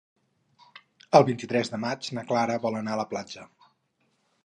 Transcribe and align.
El 1.19 1.27
vint-i-tres 1.27 1.71
de 1.75 1.81
maig 1.85 2.09
na 2.19 2.25
Clara 2.33 2.59
vol 2.67 2.81
anar 2.83 2.97
a 2.99 3.03
la 3.05 3.09
platja. 3.15 3.49